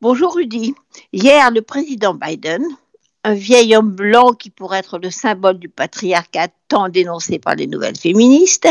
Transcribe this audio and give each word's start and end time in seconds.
Bonjour 0.00 0.36
Rudy. 0.36 0.76
Hier, 1.12 1.50
le 1.50 1.60
président 1.60 2.14
Biden, 2.14 2.64
un 3.24 3.34
vieil 3.34 3.74
homme 3.74 3.90
blanc 3.90 4.30
qui 4.30 4.48
pourrait 4.48 4.78
être 4.78 4.96
le 5.00 5.10
symbole 5.10 5.58
du 5.58 5.68
patriarcat 5.68 6.46
tant 6.68 6.88
dénoncé 6.88 7.40
par 7.40 7.56
les 7.56 7.66
nouvelles 7.66 7.98
féministes, 7.98 8.68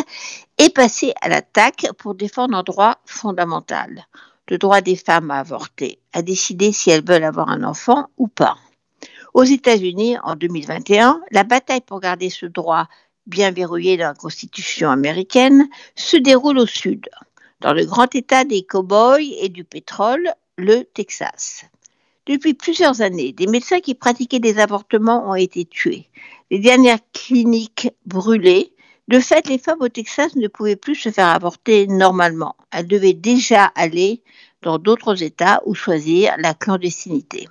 est 0.58 0.74
passé 0.74 1.12
à 1.21 1.28
l'attaque 1.28 1.88
pour 1.98 2.16
défendre 2.16 2.55
un 2.55 2.63
droit 2.63 3.00
fondamental, 3.05 4.08
le 4.48 4.58
droit 4.58 4.79
des 4.79 4.96
femmes 4.96 5.29
à 5.29 5.40
avorter, 5.40 6.00
à 6.13 6.21
décider 6.21 6.71
si 6.71 6.92
elles 6.92 7.03
veulent 7.03 7.26
avoir 7.26 7.49
un 7.49 7.65
enfant 7.65 8.05
ou 8.17 8.29
pas. 8.29 8.55
Aux 9.33 9.44
États-Unis, 9.44 10.17
en 10.23 10.37
2021, 10.37 11.21
la 11.31 11.44
bataille 11.44 11.81
pour 11.81 11.99
garder 11.99 12.29
ce 12.29 12.46
droit 12.46 12.87
bien 13.25 13.51
verrouillé 13.51 13.97
dans 13.97 14.07
la 14.07 14.13
Constitution 14.13 14.89
américaine 14.91 15.67
se 15.94 16.16
déroule 16.16 16.59
au 16.59 16.67
Sud, 16.67 17.09
dans 17.59 17.73
le 17.73 17.84
grand 17.84 18.16
État 18.16 18.45
des 18.45 18.63
cow-boys 18.63 19.20
et 19.41 19.49
du 19.49 19.66
pétrole, 19.66 20.34
le 20.58 20.84
Texas. 20.84 21.66
Depuis 22.26 22.53
plusieurs 22.53 23.02
années, 23.02 23.32
des 23.32 23.48
médecins 23.48 23.80
qui 23.80 23.95
pratiquaient 23.95 24.40
des 24.40 24.59
avortements 24.59 25.30
ont 25.30 25.36
été 25.36 25.66
tués. 25.66 26.08
Les 26.52 26.59
dernières 26.59 26.99
cliniques 27.13 27.90
brûlées. 28.05 28.73
De 29.08 29.20
fait, 29.20 29.48
les 29.48 29.58
femmes 29.58 29.82
au 29.82 29.88
Texas 29.88 30.35
ne 30.35 30.48
pouvaient 30.48 30.76
plus 30.76 30.96
se 30.96 31.09
faire 31.09 31.27
avorter 31.27 31.88
normalement. 31.88 32.55
Elles 32.72 32.88
devaient 32.88 33.13
déjà 33.13 33.66
aller 33.76 34.22
dans 34.62 34.80
d'autres 34.80 35.23
États 35.23 35.62
ou 35.66 35.73
choisir 35.73 36.35
la 36.40 36.54
clandestinité. 36.54 37.48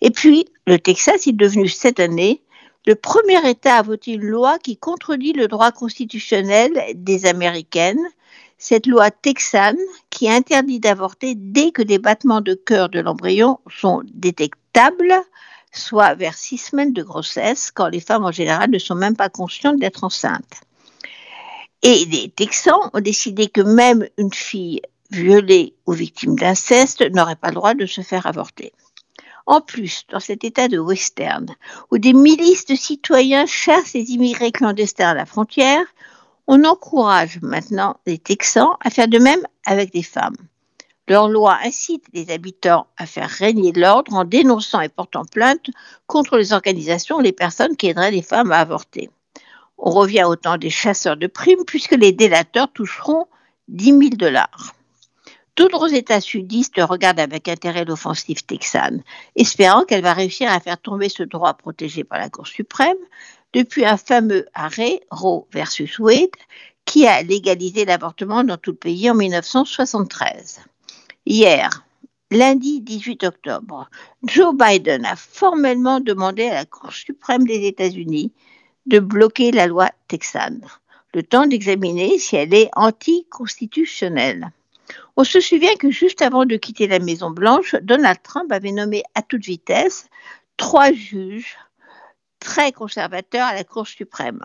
Et 0.00 0.10
puis, 0.10 0.46
le 0.66 0.78
Texas 0.78 1.26
est 1.26 1.36
devenu 1.36 1.68
cette 1.68 2.00
année 2.00 2.40
le 2.86 2.94
premier 2.94 3.46
État 3.46 3.74
à 3.74 3.82
voter 3.82 4.12
une 4.12 4.24
loi 4.24 4.58
qui 4.58 4.78
contredit 4.78 5.34
le 5.34 5.46
droit 5.46 5.72
constitutionnel 5.72 6.72
des 6.94 7.26
Américaines 7.26 8.00
cette 8.58 8.86
loi 8.86 9.10
texane 9.10 9.78
qui 10.10 10.28
interdit 10.28 10.80
d'avorter 10.80 11.34
dès 11.36 11.70
que 11.70 11.82
des 11.82 11.98
battements 11.98 12.40
de 12.40 12.54
cœur 12.54 12.88
de 12.88 12.98
l'embryon 13.00 13.60
sont 13.70 14.02
détectables, 14.12 15.14
soit 15.72 16.14
vers 16.14 16.34
six 16.34 16.58
semaines 16.58 16.92
de 16.92 17.02
grossesse, 17.04 17.70
quand 17.70 17.88
les 17.88 18.00
femmes 18.00 18.24
en 18.24 18.32
général 18.32 18.70
ne 18.70 18.78
sont 18.78 18.96
même 18.96 19.16
pas 19.16 19.28
conscientes 19.28 19.78
d'être 19.78 20.02
enceintes. 20.02 20.62
Et 21.82 22.04
les 22.06 22.28
Texans 22.30 22.90
ont 22.92 23.00
décidé 23.00 23.46
que 23.46 23.60
même 23.60 24.08
une 24.18 24.34
fille 24.34 24.82
violée 25.12 25.74
ou 25.86 25.92
victime 25.92 26.36
d'inceste 26.36 27.08
n'aurait 27.12 27.36
pas 27.36 27.48
le 27.48 27.54
droit 27.54 27.74
de 27.74 27.86
se 27.86 28.00
faire 28.00 28.26
avorter. 28.26 28.72
En 29.46 29.60
plus, 29.60 30.04
dans 30.10 30.20
cet 30.20 30.44
état 30.44 30.68
de 30.68 30.78
western, 30.78 31.46
où 31.90 31.98
des 31.98 32.12
milices 32.12 32.66
de 32.66 32.74
citoyens 32.74 33.46
chassent 33.46 33.94
les 33.94 34.10
immigrés 34.10 34.52
clandestins 34.52 35.10
à 35.10 35.14
la 35.14 35.24
frontière, 35.24 35.86
on 36.48 36.64
encourage 36.64 37.40
maintenant 37.42 38.00
les 38.06 38.18
Texans 38.18 38.76
à 38.80 38.88
faire 38.88 39.06
de 39.06 39.18
même 39.18 39.42
avec 39.66 39.94
les 39.94 40.02
femmes. 40.02 40.36
Leur 41.06 41.28
loi 41.28 41.58
incite 41.62 42.04
les 42.14 42.30
habitants 42.30 42.86
à 42.96 43.06
faire 43.06 43.28
régner 43.28 43.72
l'ordre 43.72 44.14
en 44.14 44.24
dénonçant 44.24 44.80
et 44.80 44.88
portant 44.88 45.24
plainte 45.24 45.70
contre 46.06 46.38
les 46.38 46.52
organisations 46.54 47.16
ou 47.16 47.20
les 47.20 47.32
personnes 47.32 47.76
qui 47.76 47.88
aideraient 47.88 48.10
les 48.10 48.22
femmes 48.22 48.50
à 48.50 48.58
avorter. 48.58 49.10
On 49.76 49.90
revient 49.90 50.24
au 50.24 50.36
temps 50.36 50.58
des 50.58 50.70
chasseurs 50.70 51.16
de 51.16 51.26
primes 51.26 51.64
puisque 51.66 51.92
les 51.92 52.12
délateurs 52.12 52.72
toucheront 52.72 53.26
10 53.68 53.84
000 53.84 54.00
dollars. 54.16 54.74
D'autres 55.58 55.92
États 55.92 56.20
sudistes 56.20 56.80
regardent 56.80 57.18
avec 57.18 57.48
intérêt 57.48 57.84
l'offensive 57.84 58.44
texane, 58.44 59.02
espérant 59.34 59.82
qu'elle 59.82 60.02
va 60.02 60.12
réussir 60.12 60.48
à 60.52 60.60
faire 60.60 60.78
tomber 60.78 61.08
ce 61.08 61.24
droit 61.24 61.54
protégé 61.54 62.04
par 62.04 62.20
la 62.20 62.30
Cour 62.30 62.46
suprême, 62.46 62.96
depuis 63.52 63.84
un 63.84 63.96
fameux 63.96 64.46
arrêt 64.54 65.00
Roe 65.10 65.48
versus 65.52 65.98
Wade 65.98 66.28
qui 66.84 67.08
a 67.08 67.24
légalisé 67.24 67.84
l'avortement 67.84 68.44
dans 68.44 68.56
tout 68.56 68.70
le 68.70 68.76
pays 68.76 69.10
en 69.10 69.16
1973. 69.16 70.60
Hier, 71.26 71.84
lundi 72.30 72.80
18 72.80 73.24
octobre, 73.24 73.90
Joe 74.22 74.54
Biden 74.54 75.04
a 75.04 75.16
formellement 75.16 75.98
demandé 75.98 76.44
à 76.44 76.54
la 76.54 76.66
Cour 76.66 76.92
suprême 76.92 77.48
des 77.48 77.66
États-Unis 77.66 78.30
de 78.86 79.00
bloquer 79.00 79.50
la 79.50 79.66
loi 79.66 79.90
texane, 80.06 80.64
le 81.14 81.24
temps 81.24 81.48
d'examiner 81.48 82.20
si 82.20 82.36
elle 82.36 82.54
est 82.54 82.70
anticonstitutionnelle. 82.76 84.52
On 85.16 85.24
se 85.24 85.40
souvient 85.40 85.74
que 85.76 85.90
juste 85.90 86.22
avant 86.22 86.44
de 86.44 86.56
quitter 86.56 86.86
la 86.86 86.98
Maison 86.98 87.30
Blanche, 87.30 87.74
Donald 87.82 88.18
Trump 88.22 88.52
avait 88.52 88.72
nommé 88.72 89.02
à 89.14 89.22
toute 89.22 89.44
vitesse 89.44 90.08
trois 90.56 90.92
juges 90.92 91.56
très 92.40 92.72
conservateur 92.72 93.46
à 93.46 93.54
la 93.54 93.64
Cour 93.64 93.86
suprême. 93.86 94.40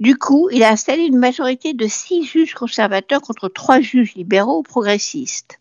Du 0.00 0.16
coup, 0.16 0.48
il 0.50 0.62
a 0.62 0.70
installé 0.70 1.04
une 1.04 1.18
majorité 1.18 1.72
de 1.72 1.86
six 1.86 2.24
juges 2.24 2.54
conservateurs 2.54 3.22
contre 3.22 3.48
trois 3.48 3.80
juges 3.80 4.14
libéraux 4.14 4.58
ou 4.58 4.62
progressistes. 4.62 5.58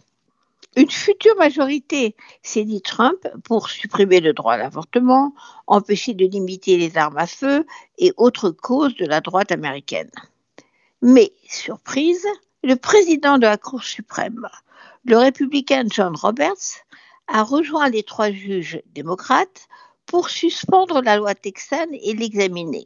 Une 0.75 0.89
future 0.89 1.35
majorité, 1.37 2.15
s'est 2.41 2.63
dit 2.63 2.81
Trump, 2.81 3.27
pour 3.43 3.69
supprimer 3.69 4.21
le 4.21 4.33
droit 4.33 4.53
à 4.53 4.57
l'avortement, 4.57 5.35
empêcher 5.67 6.15
de 6.15 6.25
limiter 6.25 6.77
les 6.77 6.97
armes 6.97 7.17
à 7.17 7.27
feu 7.27 7.65
et 7.99 8.11
autres 8.17 8.49
causes 8.49 8.95
de 8.95 9.05
la 9.05 9.21
droite 9.21 9.51
américaine. 9.51 10.09
Mais, 11.03 11.31
surprise, 11.47 12.25
le 12.63 12.75
président 12.75 13.37
de 13.37 13.45
la 13.45 13.57
Cour 13.57 13.83
suprême, 13.83 14.47
le 15.05 15.17
républicain 15.17 15.83
John 15.89 16.15
Roberts, 16.15 16.85
a 17.27 17.43
rejoint 17.43 17.89
les 17.89 18.03
trois 18.03 18.31
juges 18.31 18.81
démocrates 18.93 19.67
pour 20.05 20.29
suspendre 20.29 21.01
la 21.01 21.17
loi 21.17 21.35
texane 21.35 21.93
et 21.93 22.13
l'examiner. 22.13 22.85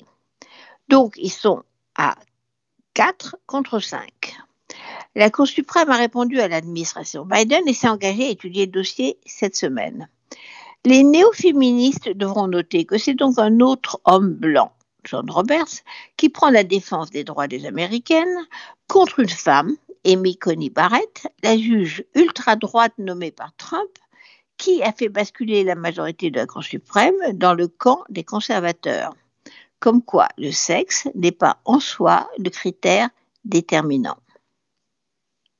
Donc, 0.89 1.13
ils 1.17 1.31
sont 1.31 1.63
à 1.95 2.16
4 2.95 3.37
contre 3.45 3.79
5. 3.79 4.35
La 5.16 5.29
Cour 5.29 5.47
suprême 5.47 5.89
a 5.89 5.97
répondu 5.97 6.39
à 6.39 6.47
l'administration 6.47 7.25
Biden 7.25 7.67
et 7.67 7.73
s'est 7.73 7.87
engagée 7.87 8.27
à 8.27 8.29
étudier 8.29 8.66
le 8.66 8.71
dossier 8.71 9.19
cette 9.25 9.55
semaine. 9.55 10.09
Les 10.85 11.03
néo-féministes 11.03 12.09
devront 12.09 12.47
noter 12.47 12.85
que 12.85 12.97
c'est 12.97 13.16
donc 13.16 13.37
un 13.37 13.59
autre 13.59 13.99
homme 14.05 14.33
blanc, 14.33 14.71
John 15.07 15.29
Roberts, 15.29 15.84
qui 16.18 16.29
prend 16.29 16.50
la 16.50 16.63
défense 16.63 17.09
des 17.09 17.23
droits 17.23 17.47
des 17.47 17.66
Américaines 17.66 18.47
contre 18.88 19.19
une 19.19 19.29
femme, 19.29 19.75
Amy 20.06 20.38
Coney 20.38 20.69
Barrett, 20.69 21.28
la 21.44 21.57
juge 21.57 22.03
ultra-droite 22.13 22.94
nommée 22.97 23.31
par 23.31 23.56
Trump, 23.56 23.90
qui 24.57 24.84
a 24.84 24.91
fait 24.91 25.09
basculer 25.09 25.63
la 25.63 25.75
majorité 25.75 26.29
de 26.29 26.38
la 26.38 26.46
Cour 26.46 26.63
suprême 26.63 27.16
dans 27.34 27.53
le 27.53 27.67
camp 27.67 28.03
des 28.09 28.23
conservateurs. 28.23 29.16
Comme 29.79 30.01
quoi 30.01 30.28
le 30.38 30.51
sexe 30.51 31.07
n'est 31.16 31.31
pas 31.31 31.59
en 31.66 31.79
soi 31.79 32.29
le 32.38 32.50
critère 32.50 33.09
déterminant. 33.46 34.17